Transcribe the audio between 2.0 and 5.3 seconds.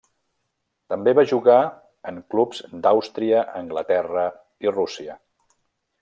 en clubs d'Àustria, Anglaterra, i Rússia.